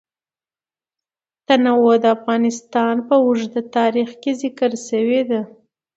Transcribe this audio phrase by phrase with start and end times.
[1.47, 5.41] تنوع د افغانستان په اوږده تاریخ کې ذکر شوی دی.